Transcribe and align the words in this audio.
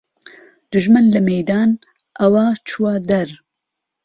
دوژمن 0.71 1.05
له 1.13 1.19
مهیدان 1.27 1.69
ئهوه 2.21 2.45
چووه 2.67 2.93
دەر 3.09 3.29